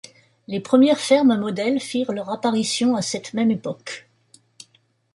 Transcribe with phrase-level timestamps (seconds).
[0.47, 4.09] Les premières fermes modèles firent leur apparition à cette même époque.